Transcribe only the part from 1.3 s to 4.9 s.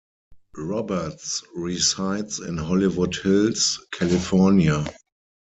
resides in Hollywood Hills, California.